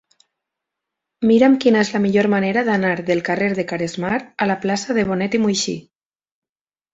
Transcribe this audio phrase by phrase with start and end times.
[1.31, 4.15] Mira'm quina és la millor manera d'anar del carrer de Caresmar
[4.47, 5.77] a la plaça de Bonet i Muixí.